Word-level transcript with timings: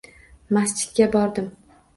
Masjidga 0.57 1.11
bordim 1.19 1.55